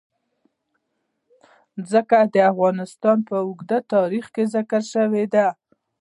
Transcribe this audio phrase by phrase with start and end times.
[1.89, 5.45] ځمکه د افغانستان په اوږده تاریخ کې ذکر شوی دی.